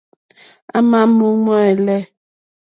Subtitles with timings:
[0.77, 1.99] À mà mù úŋmɛ́lɛ́.